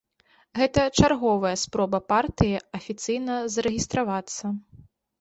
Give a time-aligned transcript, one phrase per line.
[0.59, 4.57] Гэта чарговая спроба партыі афіцыйна зарэгістравацца.